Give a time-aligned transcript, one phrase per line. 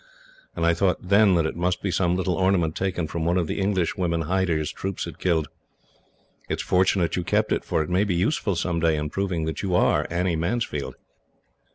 [0.55, 3.45] and I thought, then, that it must be some little ornament taken from one of
[3.45, 5.47] the Englishwomen Hyder's troops killed.
[6.49, 9.61] It is fortunate you kept it, for it may be useful, someday, in proving that
[9.61, 10.95] you are Annie Mansfield."